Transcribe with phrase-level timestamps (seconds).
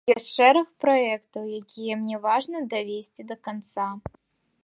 [0.11, 3.87] Ёсць шэраг праектаў, якія мне важна давесці да канца.